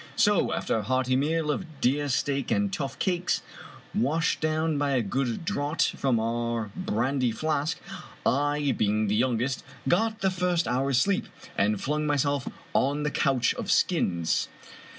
[0.15, 3.43] So 52 FUzjames O'Brien after a hearty meal of deer steak and tough cakes,
[3.93, 7.77] washed down by a good draught from our brandy flask,
[8.25, 13.53] I, being the youngest, got the first hour's sleep, and flung myself on the couch
[13.53, 14.49] of skins.